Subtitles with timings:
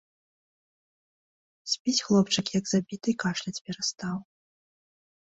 [1.75, 4.17] Спіць хлопчык, як забіты, і кашляць перастаў.